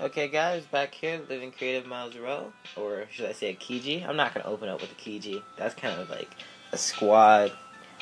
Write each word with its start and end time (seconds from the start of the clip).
Okay, 0.00 0.28
guys, 0.28 0.64
back 0.64 0.94
here, 0.94 1.20
Living 1.28 1.52
Creative 1.52 1.86
Miles 1.86 2.16
Rowe, 2.16 2.54
or 2.76 3.04
should 3.12 3.26
I 3.26 3.32
say 3.32 3.50
a 3.50 3.54
Kiji? 3.54 4.08
I'm 4.08 4.16
not 4.16 4.32
gonna 4.32 4.46
open 4.46 4.70
up 4.70 4.80
with 4.80 4.90
a 4.90 4.94
Kiji. 4.94 5.42
That's 5.58 5.74
kind 5.74 6.00
of 6.00 6.08
like 6.08 6.30
a 6.72 6.78
squad 6.78 7.52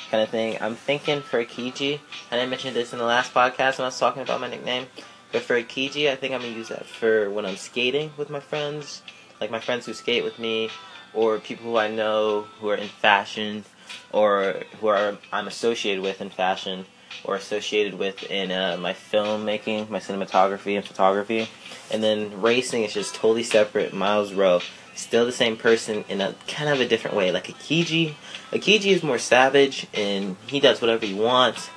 kind 0.08 0.22
of 0.22 0.28
thing. 0.28 0.56
I'm 0.60 0.76
thinking 0.76 1.20
for 1.20 1.40
a 1.40 1.44
Kiji, 1.44 1.98
and 2.30 2.40
I 2.40 2.46
mentioned 2.46 2.76
this 2.76 2.92
in 2.92 3.00
the 3.00 3.04
last 3.04 3.34
podcast 3.34 3.78
when 3.78 3.86
I 3.86 3.88
was 3.88 3.98
talking 3.98 4.22
about 4.22 4.40
my 4.40 4.48
nickname. 4.48 4.86
But 5.32 5.42
for 5.42 5.56
a 5.56 5.64
Kiji, 5.64 6.08
I 6.08 6.14
think 6.14 6.32
I'm 6.32 6.42
gonna 6.42 6.52
use 6.52 6.68
that 6.68 6.86
for 6.86 7.28
when 7.28 7.44
I'm 7.44 7.56
skating 7.56 8.12
with 8.16 8.30
my 8.30 8.40
friends, 8.40 9.02
like 9.40 9.50
my 9.50 9.60
friends 9.60 9.84
who 9.84 9.92
skate 9.92 10.22
with 10.22 10.38
me, 10.38 10.70
or 11.12 11.40
people 11.40 11.72
who 11.72 11.76
I 11.76 11.88
know 11.88 12.42
who 12.60 12.68
are 12.68 12.76
in 12.76 12.88
fashion, 12.88 13.64
or 14.12 14.62
who 14.80 14.86
are 14.86 15.18
I'm 15.32 15.48
associated 15.48 16.02
with 16.04 16.20
in 16.20 16.30
fashion, 16.30 16.86
or 17.24 17.36
associated 17.36 17.98
with 17.98 18.22
in 18.30 18.50
uh, 18.50 18.76
my 18.80 18.92
filmmaking, 18.92 19.88
my 19.90 19.98
cinematography 19.98 20.76
and 20.76 20.84
photography. 20.84 21.48
And 21.90 22.02
then 22.02 22.40
racing 22.40 22.84
is 22.84 22.94
just 22.94 23.14
totally 23.14 23.42
separate. 23.42 23.92
Miles 23.92 24.32
Rowe, 24.32 24.60
still 24.94 25.26
the 25.26 25.32
same 25.32 25.56
person 25.56 26.04
in 26.08 26.20
a 26.20 26.34
kind 26.46 26.70
of 26.70 26.80
a 26.80 26.86
different 26.86 27.16
way. 27.16 27.32
Like 27.32 27.48
a 27.48 27.52
Kiji, 27.52 28.14
a 28.52 28.58
Kiji 28.58 28.92
is 28.92 29.02
more 29.02 29.18
savage 29.18 29.86
and 29.94 30.36
he 30.46 30.60
does 30.60 30.80
whatever 30.80 31.04
he 31.06 31.14
wants, 31.14 31.70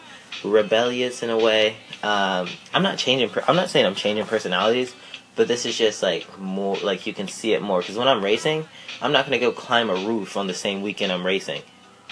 rebellious 0.43 1.23
in 1.23 1.29
a 1.29 1.38
way. 1.38 1.77
Um, 2.03 2.47
I'm 2.73 2.83
not 2.83 2.97
changing. 2.97 3.29
I'm 3.47 3.55
not 3.55 3.69
saying 3.69 3.85
I'm 3.85 3.95
changing 3.95 4.25
personalities, 4.25 4.93
but 5.35 5.47
this 5.47 5.65
is 5.65 5.77
just 5.77 6.03
like 6.03 6.38
more 6.38 6.77
like 6.77 7.07
you 7.07 7.13
can 7.13 7.27
see 7.27 7.53
it 7.53 7.61
more. 7.61 7.79
Because 7.79 7.97
when 7.97 8.07
I'm 8.07 8.23
racing, 8.23 8.67
I'm 9.02 9.11
not 9.11 9.25
gonna 9.25 9.39
go 9.39 9.52
climb 9.52 9.89
a 9.89 9.95
roof 9.95 10.35
on 10.38 10.47
the 10.47 10.53
same 10.53 10.81
weekend 10.81 11.11
I'm 11.11 11.25
racing. 11.25 11.61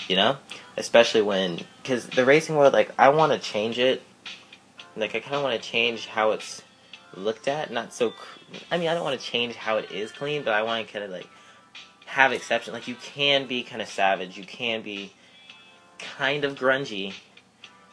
You 0.07 0.15
know, 0.15 0.37
especially 0.77 1.21
when 1.21 1.59
because 1.81 2.07
the 2.07 2.25
racing 2.25 2.55
world, 2.55 2.73
like 2.73 2.91
I 2.97 3.09
want 3.09 3.31
to 3.33 3.39
change 3.39 3.79
it. 3.79 4.01
Like 4.95 5.15
I 5.15 5.19
kind 5.19 5.35
of 5.35 5.43
want 5.43 5.61
to 5.61 5.69
change 5.69 6.05
how 6.07 6.31
it's 6.31 6.61
looked 7.15 7.47
at. 7.47 7.71
Not 7.71 7.93
so. 7.93 8.13
I 8.69 8.77
mean, 8.77 8.89
I 8.89 8.93
don't 8.93 9.03
want 9.03 9.19
to 9.19 9.25
change 9.25 9.55
how 9.55 9.77
it 9.77 9.91
is 9.91 10.11
clean, 10.11 10.43
but 10.43 10.53
I 10.53 10.63
want 10.63 10.85
to 10.85 10.91
kind 10.91 11.05
of 11.05 11.11
like 11.11 11.27
have 12.05 12.33
exception. 12.33 12.73
Like 12.73 12.87
you 12.87 12.95
can 12.95 13.47
be 13.47 13.63
kind 13.63 13.81
of 13.81 13.87
savage. 13.87 14.37
You 14.37 14.43
can 14.43 14.81
be 14.81 15.13
kind 15.97 16.43
of 16.43 16.55
grungy 16.55 17.13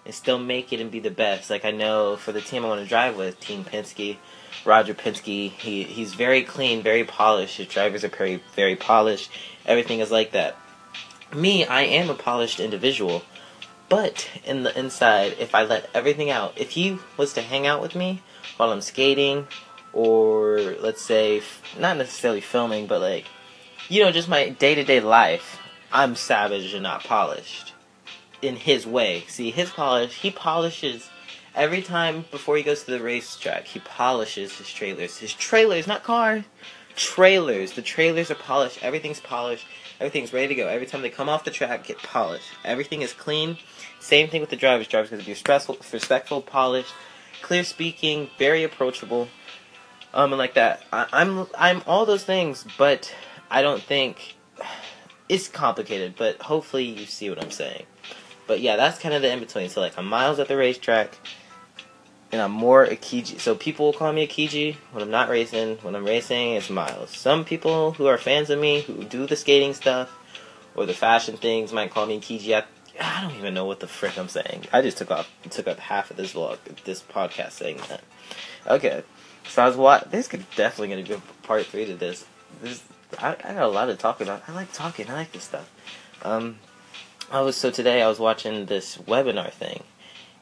and 0.04 0.14
still 0.14 0.38
make 0.38 0.72
it 0.72 0.80
and 0.80 0.90
be 0.90 1.00
the 1.00 1.10
best. 1.10 1.50
Like 1.50 1.64
I 1.64 1.70
know 1.70 2.16
for 2.16 2.32
the 2.32 2.40
team 2.40 2.64
I 2.64 2.68
want 2.68 2.82
to 2.82 2.88
drive 2.88 3.16
with, 3.16 3.38
Team 3.40 3.64
Penske, 3.64 4.16
Roger 4.64 4.94
Penske, 4.94 5.50
he 5.50 5.84
he's 5.84 6.14
very 6.14 6.42
clean, 6.42 6.82
very 6.82 7.04
polished. 7.04 7.58
His 7.58 7.68
drivers 7.68 8.04
are 8.04 8.08
very 8.08 8.42
very 8.56 8.74
polished. 8.74 9.30
Everything 9.66 10.00
is 10.00 10.10
like 10.10 10.32
that. 10.32 10.56
Me, 11.34 11.64
I 11.64 11.82
am 11.82 12.08
a 12.08 12.14
polished 12.14 12.60
individual, 12.60 13.22
but 13.88 14.28
in 14.44 14.62
the 14.62 14.78
inside, 14.78 15.36
if 15.38 15.54
I 15.54 15.62
let 15.62 15.90
everything 15.94 16.30
out, 16.30 16.54
if 16.56 16.70
he 16.70 16.98
was 17.16 17.32
to 17.34 17.42
hang 17.42 17.66
out 17.66 17.82
with 17.82 17.94
me 17.94 18.22
while 18.56 18.70
I'm 18.70 18.80
skating, 18.80 19.46
or 19.92 20.76
let's 20.80 21.02
say 21.02 21.42
not 21.78 21.96
necessarily 21.96 22.40
filming, 22.40 22.86
but 22.86 23.00
like 23.00 23.26
you 23.88 24.04
know, 24.04 24.12
just 24.12 24.28
my 24.28 24.50
day 24.50 24.74
to 24.74 24.84
day 24.84 25.00
life, 25.00 25.58
I'm 25.90 26.14
savage 26.14 26.74
and 26.74 26.82
not 26.82 27.04
polished 27.04 27.72
in 28.42 28.56
his 28.56 28.86
way. 28.86 29.24
See, 29.28 29.50
his 29.50 29.70
polish, 29.70 30.14
he 30.20 30.30
polishes 30.30 31.08
every 31.54 31.82
time 31.82 32.26
before 32.30 32.56
he 32.56 32.62
goes 32.62 32.84
to 32.84 32.90
the 32.90 33.00
racetrack. 33.00 33.64
He 33.64 33.80
polishes 33.80 34.58
his 34.58 34.68
trailers. 34.68 35.18
His 35.18 35.32
trailers, 35.32 35.86
not 35.86 36.02
cars, 36.02 36.44
trailers. 36.96 37.72
The 37.72 37.82
trailers 37.82 38.30
are 38.30 38.36
polished. 38.36 38.82
Everything's 38.82 39.20
polished. 39.20 39.66
Everything's 40.00 40.32
ready 40.32 40.48
to 40.48 40.54
go. 40.54 40.68
Every 40.68 40.86
time 40.86 41.02
they 41.02 41.10
come 41.10 41.28
off 41.28 41.44
the 41.44 41.50
track, 41.50 41.84
get 41.84 41.98
polished. 41.98 42.46
Everything 42.64 43.02
is 43.02 43.12
clean. 43.12 43.58
Same 43.98 44.28
thing 44.28 44.40
with 44.40 44.50
the 44.50 44.56
drivers. 44.56 44.86
Drivers 44.86 45.10
going 45.10 45.20
to 45.20 45.26
be 45.26 45.32
respectful, 45.32 45.76
respectful, 45.92 46.40
polished, 46.40 46.94
clear 47.42 47.64
speaking, 47.64 48.30
very 48.38 48.62
approachable, 48.62 49.28
um, 50.14 50.32
and 50.32 50.38
like 50.38 50.54
that. 50.54 50.84
I, 50.92 51.06
I'm 51.12 51.46
I'm 51.56 51.82
all 51.86 52.06
those 52.06 52.24
things, 52.24 52.64
but 52.78 53.12
I 53.50 53.60
don't 53.60 53.82
think 53.82 54.36
it's 55.28 55.48
complicated. 55.48 56.14
But 56.16 56.42
hopefully 56.42 56.84
you 56.84 57.06
see 57.06 57.28
what 57.28 57.42
I'm 57.42 57.50
saying. 57.50 57.84
But 58.46 58.60
yeah, 58.60 58.76
that's 58.76 59.00
kind 59.00 59.14
of 59.14 59.22
the 59.22 59.32
in 59.32 59.40
between. 59.40 59.68
So 59.68 59.80
like 59.80 59.98
I'm 59.98 60.06
miles 60.06 60.38
at 60.38 60.46
the 60.46 60.56
racetrack, 60.56 61.18
and 62.30 62.40
I'm 62.40 62.52
more 62.52 62.84
a 62.84 62.96
Kiji. 62.96 63.40
So 63.40 63.54
people 63.54 63.86
will 63.86 63.92
call 63.92 64.12
me 64.12 64.22
a 64.22 64.28
Kiji 64.28 64.76
when 64.92 65.02
I'm 65.02 65.10
not 65.10 65.28
racing. 65.28 65.76
When 65.78 65.94
I'm 65.94 66.04
racing, 66.04 66.52
it's 66.52 66.70
miles. 66.70 67.10
Some 67.16 67.44
people 67.44 67.92
who 67.92 68.06
are 68.06 68.18
fans 68.18 68.50
of 68.50 68.58
me 68.58 68.82
who 68.82 69.04
do 69.04 69.26
the 69.26 69.36
skating 69.36 69.74
stuff 69.74 70.10
or 70.74 70.86
the 70.86 70.94
fashion 70.94 71.36
things 71.36 71.72
might 71.72 71.90
call 71.90 72.06
me 72.06 72.20
Kiji. 72.20 72.54
I, 72.54 72.64
I 73.00 73.22
don't 73.22 73.36
even 73.38 73.54
know 73.54 73.64
what 73.64 73.80
the 73.80 73.88
frick 73.88 74.18
I'm 74.18 74.28
saying. 74.28 74.66
I 74.72 74.82
just 74.82 74.98
took 74.98 75.10
off 75.10 75.30
took 75.50 75.68
up 75.68 75.78
half 75.78 76.10
of 76.10 76.16
this 76.16 76.34
vlog, 76.34 76.58
this 76.84 77.02
podcast 77.02 77.52
saying 77.52 77.80
that. 77.88 78.02
Okay, 78.66 79.02
so 79.48 79.62
I 79.62 79.66
was 79.66 79.76
watching. 79.76 80.10
This 80.10 80.28
could 80.28 80.44
definitely 80.56 81.02
gonna 81.02 81.18
be 81.18 81.22
part 81.42 81.66
three 81.66 81.86
to 81.86 81.94
this. 81.94 82.26
This 82.60 82.82
I, 83.18 83.36
I 83.42 83.54
got 83.54 83.62
a 83.62 83.68
lot 83.68 83.86
to 83.86 83.96
talk 83.96 84.20
about. 84.20 84.42
I 84.48 84.52
like 84.52 84.72
talking. 84.72 85.08
I 85.08 85.14
like 85.14 85.32
this 85.32 85.44
stuff. 85.44 85.70
Um, 86.22 86.58
I 87.30 87.40
was 87.40 87.56
so 87.56 87.70
today 87.70 88.02
I 88.02 88.08
was 88.08 88.18
watching 88.18 88.66
this 88.66 88.96
webinar 88.98 89.52
thing, 89.52 89.82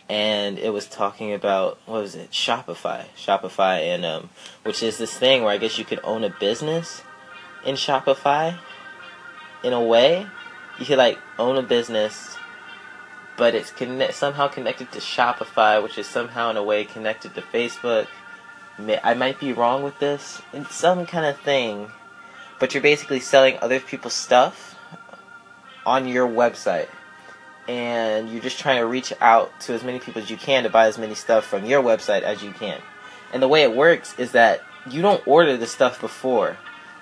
and 0.08 0.58
it 0.58 0.72
was 0.72 0.86
talking 0.86 1.32
about 1.32 1.78
what 1.86 2.02
was 2.02 2.14
it 2.14 2.30
Shopify, 2.30 3.06
Shopify, 3.16 3.80
and 3.94 4.04
um, 4.04 4.30
which 4.62 4.82
is 4.82 4.98
this 4.98 5.16
thing 5.16 5.42
where 5.42 5.52
I 5.52 5.58
guess 5.58 5.78
you 5.78 5.84
could 5.84 6.00
own 6.04 6.22
a 6.22 6.30
business 6.30 7.02
in 7.64 7.74
Shopify. 7.74 8.58
In 9.64 9.72
a 9.72 9.82
way, 9.82 10.26
you 10.78 10.86
could 10.86 10.98
like 10.98 11.18
own 11.38 11.56
a 11.56 11.62
business, 11.62 12.36
but 13.36 13.54
it's 13.54 13.72
connect 13.72 14.14
somehow 14.14 14.46
connected 14.46 14.92
to 14.92 15.00
Shopify, 15.00 15.82
which 15.82 15.98
is 15.98 16.06
somehow 16.06 16.50
in 16.50 16.56
a 16.56 16.62
way 16.62 16.84
connected 16.84 17.34
to 17.34 17.42
Facebook. 17.42 18.06
I 19.02 19.14
might 19.14 19.40
be 19.40 19.52
wrong 19.52 19.82
with 19.82 19.98
this. 19.98 20.42
It's 20.52 20.74
some 20.74 21.06
kind 21.06 21.24
of 21.24 21.40
thing, 21.40 21.90
but 22.60 22.74
you're 22.74 22.82
basically 22.82 23.20
selling 23.20 23.58
other 23.60 23.80
people's 23.80 24.12
stuff 24.12 24.76
on 25.84 26.06
your 26.06 26.28
website 26.28 26.88
and 27.68 28.30
you're 28.30 28.42
just 28.42 28.58
trying 28.58 28.78
to 28.78 28.86
reach 28.86 29.12
out 29.20 29.58
to 29.60 29.74
as 29.74 29.82
many 29.82 29.98
people 29.98 30.22
as 30.22 30.30
you 30.30 30.36
can 30.36 30.62
to 30.62 30.70
buy 30.70 30.86
as 30.86 30.98
many 30.98 31.14
stuff 31.14 31.44
from 31.44 31.64
your 31.64 31.82
website 31.82 32.22
as 32.22 32.42
you 32.42 32.52
can. 32.52 32.80
And 33.32 33.42
the 33.42 33.48
way 33.48 33.62
it 33.62 33.74
works 33.74 34.16
is 34.18 34.32
that 34.32 34.62
you 34.88 35.02
don't 35.02 35.26
order 35.26 35.56
the 35.56 35.66
stuff 35.66 36.00
before. 36.00 36.56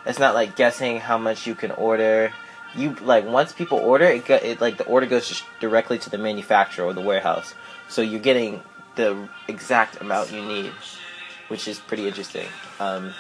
It's 0.06 0.18
not 0.18 0.34
like 0.34 0.56
guessing 0.56 1.00
how 1.00 1.18
much 1.18 1.46
you 1.46 1.54
can 1.54 1.70
order. 1.70 2.32
You 2.74 2.94
like 2.94 3.24
once 3.24 3.52
people 3.52 3.78
order 3.78 4.06
it, 4.06 4.26
go, 4.26 4.36
it 4.36 4.60
like 4.60 4.78
the 4.78 4.84
order 4.84 5.06
goes 5.06 5.28
just 5.28 5.44
directly 5.60 5.98
to 5.98 6.10
the 6.10 6.18
manufacturer 6.18 6.86
or 6.86 6.92
the 6.92 7.00
warehouse. 7.00 7.54
So 7.88 8.02
you're 8.02 8.20
getting 8.20 8.62
the 8.96 9.28
exact 9.48 10.00
amount 10.00 10.32
you 10.32 10.42
need, 10.42 10.72
which 11.48 11.68
is 11.68 11.78
pretty 11.78 12.06
interesting. 12.06 12.46
Um, 12.80 13.12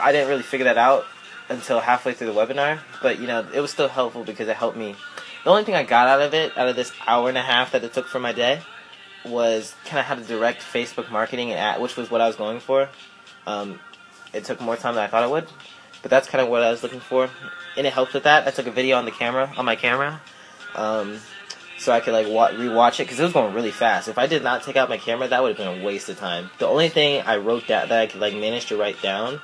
I 0.00 0.12
didn't 0.12 0.28
really 0.28 0.42
figure 0.42 0.64
that 0.64 0.78
out 0.78 1.06
until 1.48 1.80
halfway 1.80 2.14
through 2.14 2.32
the 2.32 2.38
webinar, 2.38 2.80
but 3.02 3.20
you 3.20 3.26
know, 3.26 3.46
it 3.52 3.60
was 3.60 3.70
still 3.70 3.88
helpful 3.88 4.24
because 4.24 4.48
it 4.48 4.56
helped 4.56 4.76
me. 4.76 4.96
The 5.44 5.50
only 5.50 5.64
thing 5.64 5.74
I 5.74 5.82
got 5.82 6.08
out 6.08 6.22
of 6.22 6.32
it, 6.32 6.56
out 6.56 6.68
of 6.68 6.74
this 6.74 6.90
hour 7.06 7.28
and 7.28 7.36
a 7.36 7.42
half 7.42 7.72
that 7.72 7.84
it 7.84 7.92
took 7.92 8.06
for 8.06 8.18
my 8.18 8.32
day, 8.32 8.62
was 9.26 9.74
kind 9.84 9.98
of 9.98 10.06
how 10.06 10.14
to 10.14 10.22
direct 10.22 10.62
Facebook 10.62 11.10
marketing 11.10 11.50
and 11.50 11.60
ad, 11.60 11.80
which 11.82 11.96
was 11.96 12.10
what 12.10 12.22
I 12.22 12.26
was 12.26 12.36
going 12.36 12.60
for. 12.60 12.88
Um, 13.46 13.78
it 14.32 14.44
took 14.44 14.60
more 14.60 14.76
time 14.76 14.94
than 14.94 15.04
I 15.04 15.06
thought 15.06 15.22
it 15.22 15.30
would, 15.30 15.46
but 16.00 16.10
that's 16.10 16.28
kind 16.28 16.42
of 16.42 16.48
what 16.48 16.62
I 16.62 16.70
was 16.70 16.82
looking 16.82 17.00
for, 17.00 17.28
and 17.76 17.86
it 17.86 17.92
helped 17.92 18.14
with 18.14 18.22
that. 18.24 18.48
I 18.48 18.50
took 18.50 18.66
a 18.66 18.70
video 18.70 18.96
on 18.96 19.04
the 19.04 19.10
camera, 19.10 19.52
on 19.56 19.66
my 19.66 19.76
camera, 19.76 20.20
um, 20.74 21.20
so 21.84 21.92
I 21.92 22.00
could 22.00 22.14
like 22.14 22.26
wa- 22.26 22.50
rewatch 22.50 22.94
it 22.94 23.04
because 23.04 23.20
it 23.20 23.24
was 23.24 23.32
going 23.34 23.54
really 23.54 23.70
fast. 23.70 24.08
If 24.08 24.16
I 24.16 24.26
did 24.26 24.42
not 24.42 24.62
take 24.62 24.76
out 24.76 24.88
my 24.88 24.96
camera, 24.96 25.28
that 25.28 25.42
would 25.42 25.56
have 25.56 25.58
been 25.58 25.82
a 25.82 25.84
waste 25.84 26.08
of 26.08 26.18
time. 26.18 26.50
The 26.58 26.66
only 26.66 26.88
thing 26.88 27.22
I 27.26 27.36
wrote 27.36 27.66
down 27.66 27.88
that 27.90 28.00
I 28.00 28.06
could 28.06 28.20
like 28.20 28.34
manage 28.34 28.66
to 28.66 28.76
write 28.76 29.00
down 29.02 29.40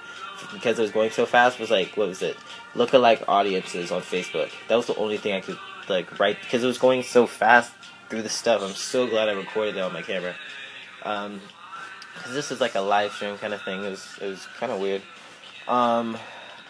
because 0.55 0.79
it 0.79 0.83
was 0.83 0.91
going 0.91 1.11
so 1.11 1.27
fast 1.27 1.59
was 1.59 1.71
like 1.71 1.97
what 1.97 2.09
was 2.09 2.23
it 2.23 2.37
lookalike 2.75 3.23
audiences 3.29 3.93
on 3.93 4.01
Facebook. 4.01 4.51
That 4.69 4.77
was 4.77 4.87
the 4.87 4.97
only 4.97 5.19
thing 5.19 5.35
I 5.35 5.41
could 5.41 5.59
like 5.89 6.19
write 6.19 6.41
because 6.41 6.65
it 6.65 6.67
was 6.67 6.79
going 6.79 7.03
so 7.03 7.27
fast 7.27 7.73
through 8.09 8.23
the 8.23 8.31
stuff. 8.31 8.63
I'm 8.63 8.71
so 8.71 9.07
glad 9.07 9.29
I 9.29 9.33
recorded 9.33 9.77
it 9.77 9.81
on 9.81 9.93
my 9.93 10.03
camera. 10.03 10.35
Um, 11.03 11.41
cause 12.17 12.33
this 12.33 12.51
is 12.51 12.61
like 12.61 12.75
a 12.75 12.81
live 12.81 13.13
stream 13.13 13.37
kind 13.37 13.53
of 13.53 13.63
thing. 13.63 13.85
It 13.85 13.91
was 13.91 14.19
it 14.21 14.27
was 14.27 14.47
kind 14.59 14.73
of 14.73 14.81
weird. 14.81 15.03
Um, 15.69 16.17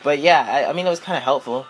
but 0.03 0.19
yeah, 0.19 0.45
I, 0.49 0.71
I 0.71 0.73
mean 0.73 0.87
it 0.87 0.91
was 0.91 1.01
kind 1.01 1.17
of 1.17 1.23
helpful. 1.23 1.67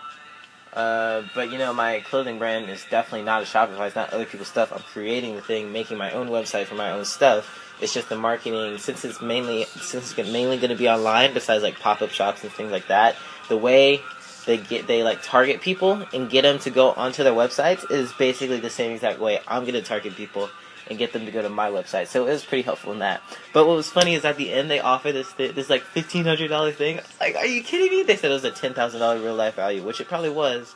Uh, 0.73 1.23
but 1.35 1.51
you 1.51 1.57
know, 1.57 1.73
my 1.73 1.99
clothing 2.01 2.39
brand 2.39 2.69
is 2.69 2.85
definitely 2.89 3.23
not 3.23 3.41
a 3.41 3.45
Shopify. 3.45 3.87
It's 3.87 3.95
not 3.95 4.13
other 4.13 4.25
people's 4.25 4.47
stuff. 4.47 4.71
I'm 4.71 4.81
creating 4.81 5.35
the 5.35 5.41
thing, 5.41 5.71
making 5.71 5.97
my 5.97 6.11
own 6.11 6.29
website 6.29 6.65
for 6.65 6.75
my 6.75 6.91
own 6.91 7.05
stuff. 7.05 7.57
It's 7.81 7.93
just 7.93 8.09
the 8.09 8.15
marketing, 8.15 8.77
since 8.77 9.03
it's 9.03 9.21
mainly 9.21 9.65
since 9.65 10.17
it's 10.17 10.31
mainly 10.31 10.57
going 10.57 10.69
to 10.69 10.75
be 10.75 10.87
online, 10.87 11.33
besides 11.33 11.63
like 11.63 11.79
pop 11.79 12.01
up 12.01 12.11
shops 12.11 12.43
and 12.43 12.51
things 12.53 12.71
like 12.71 12.87
that. 12.87 13.15
The 13.49 13.57
way 13.57 14.01
they 14.45 14.57
get 14.57 14.87
they 14.87 15.03
like 15.03 15.21
target 15.23 15.61
people 15.61 16.05
and 16.13 16.29
get 16.29 16.43
them 16.43 16.59
to 16.59 16.69
go 16.69 16.91
onto 16.91 17.23
their 17.23 17.33
websites 17.33 17.89
is 17.91 18.11
basically 18.13 18.59
the 18.59 18.69
same 18.69 18.91
exact 18.91 19.19
way 19.19 19.39
I'm 19.47 19.65
to 19.65 19.81
target 19.81 20.15
people 20.15 20.49
and 20.89 20.97
get 20.97 21.13
them 21.13 21.25
to 21.25 21.31
go 21.31 21.41
to 21.41 21.49
my 21.49 21.69
website. 21.69 22.07
So 22.07 22.27
it 22.27 22.31
was 22.31 22.43
pretty 22.43 22.63
helpful 22.63 22.91
in 22.91 22.99
that. 22.99 23.21
But 23.53 23.65
what 23.65 23.75
was 23.75 23.89
funny 23.89 24.13
is 24.13 24.25
at 24.25 24.37
the 24.37 24.51
end 24.51 24.69
they 24.69 24.79
offered 24.79 25.13
this 25.13 25.31
this 25.33 25.69
like 25.69 25.83
fifteen 25.83 26.25
hundred 26.25 26.49
dollar 26.49 26.71
thing. 26.71 26.99
Like, 27.19 27.35
are 27.35 27.45
you 27.45 27.63
kidding 27.63 27.89
me? 27.97 28.03
They 28.03 28.15
said 28.15 28.31
it 28.31 28.33
was 28.33 28.43
a 28.43 28.51
ten 28.51 28.73
thousand 28.73 28.99
dollar 28.99 29.19
real 29.19 29.35
life 29.35 29.55
value, 29.55 29.83
which 29.83 30.01
it 30.01 30.07
probably 30.07 30.29
was. 30.29 30.75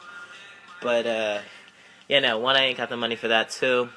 But 0.81 1.05
uh, 1.05 1.39
yeah, 2.07 2.19
no, 2.19 2.39
one 2.39 2.55
I 2.55 2.65
ain't 2.65 2.77
got 2.77 2.89
the 2.89 2.97
money 2.97 3.15
for 3.15 3.27
that. 3.27 3.49
Two, 3.49 3.89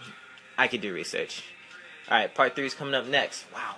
I 0.57 0.67
could 0.69 0.81
do 0.81 0.93
research. 0.93 1.45
All 2.11 2.17
right, 2.17 2.35
part 2.35 2.57
three 2.57 2.67
is 2.67 2.75
coming 2.75 2.95
up 2.95 3.07
next. 3.07 3.45
Wow, 3.55 3.77